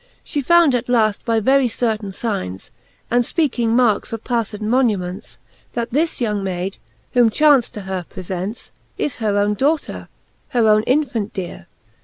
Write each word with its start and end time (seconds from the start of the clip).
She 0.23 0.41
found 0.41 0.73
at 0.73 0.89
laft 0.89 1.23
by 1.25 1.39
very 1.39 1.67
certaine 1.67 2.09
fignes, 2.11 2.71
And 3.11 3.23
fpeaking 3.23 3.67
markes 3.67 4.11
of 4.11 4.23
pafled 4.23 4.59
monuments. 4.61 5.37
That 5.73 5.91
this 5.91 6.19
young 6.19 6.43
Mayd, 6.43 6.77
whom 7.13 7.29
chance 7.29 7.69
to 7.69 7.81
her 7.81 8.07
prefents 8.09 8.71
Is 8.97 9.17
her 9.17 9.37
owne 9.37 9.53
daughter, 9.53 10.07
her 10.47 10.67
owne 10.67 10.81
infant 10.87 11.33
deare. 11.33 11.67